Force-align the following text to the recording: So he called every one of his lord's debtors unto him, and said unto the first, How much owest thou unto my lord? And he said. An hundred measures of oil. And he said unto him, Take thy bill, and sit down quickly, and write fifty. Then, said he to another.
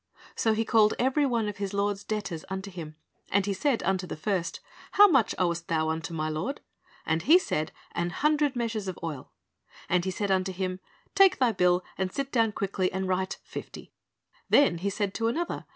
So 0.35 0.53
he 0.53 0.65
called 0.65 0.95
every 0.97 1.27
one 1.27 1.47
of 1.47 1.57
his 1.57 1.75
lord's 1.75 2.03
debtors 2.03 2.43
unto 2.49 2.71
him, 2.71 2.95
and 3.29 3.45
said 3.55 3.83
unto 3.83 4.07
the 4.07 4.15
first, 4.17 4.59
How 4.93 5.07
much 5.07 5.35
owest 5.37 5.67
thou 5.67 5.89
unto 5.89 6.11
my 6.11 6.27
lord? 6.27 6.59
And 7.05 7.21
he 7.21 7.37
said. 7.37 7.71
An 7.91 8.09
hundred 8.09 8.55
measures 8.55 8.87
of 8.87 8.97
oil. 9.03 9.29
And 9.87 10.03
he 10.03 10.09
said 10.09 10.31
unto 10.31 10.51
him, 10.51 10.79
Take 11.13 11.37
thy 11.37 11.51
bill, 11.51 11.83
and 11.99 12.11
sit 12.11 12.31
down 12.31 12.53
quickly, 12.53 12.91
and 12.91 13.07
write 13.07 13.37
fifty. 13.43 13.93
Then, 14.49 14.79
said 14.89 15.09
he 15.09 15.17
to 15.19 15.27
another. 15.27 15.65